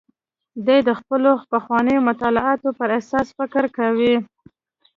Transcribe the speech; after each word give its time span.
دی 0.65 0.79
د 0.87 0.89
خپلو 0.99 1.31
پخوانیو 1.51 2.05
مطالعاتو 2.09 2.69
پر 2.79 2.89
اساس 2.99 3.27
فکر 3.37 3.63
کوي. 3.77 4.15